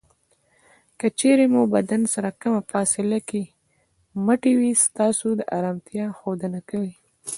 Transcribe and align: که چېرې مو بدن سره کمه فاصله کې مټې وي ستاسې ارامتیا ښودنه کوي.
که 0.99 1.07
چېرې 1.19 1.45
مو 1.53 1.61
بدن 1.75 2.01
سره 2.13 2.29
کمه 2.41 2.61
فاصله 2.71 3.19
کې 3.29 3.43
مټې 4.25 4.51
وي 4.59 4.71
ستاسې 4.85 5.29
ارامتیا 5.57 6.05
ښودنه 6.17 6.59
کوي. 6.69 6.93